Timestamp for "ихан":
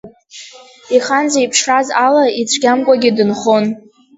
0.95-1.25